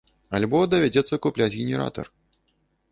Альбо 0.37 0.61
давядзецца 0.71 1.21
купляць 1.27 1.53
генератар. 1.61 2.05